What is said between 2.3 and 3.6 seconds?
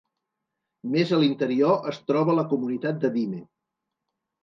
la comunitat de Dime.